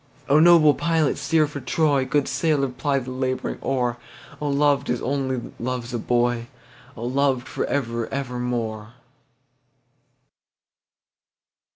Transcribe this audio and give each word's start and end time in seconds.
O 0.27 0.39
noble 0.39 0.73
pilot 0.73 1.15
steer 1.19 1.45
for 1.45 1.59
Troy, 1.59 2.05
Good 2.05 2.27
sailor 2.27 2.69
ply 2.69 2.97
the 2.97 3.11
labouring 3.11 3.59
oar,O 3.61 4.47
loved 4.49 4.89
as 4.89 4.99
only 4.99 5.53
loves 5.59 5.93
a 5.93 5.99
boy!O 5.99 7.03
loved 7.05 7.47
for 7.47 7.65
ever 7.67 8.07
evermore! 8.07 8.93